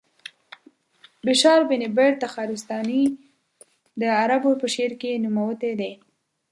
بشار 1.25 1.59
بن 1.69 1.81
برد 1.95 2.15
تخارستاني 2.23 3.03
د 4.01 4.03
عربو 4.19 4.51
په 4.61 4.67
شعر 4.73 4.93
کې 5.01 5.21
نوموتی 5.23 5.71
و. 5.79 5.81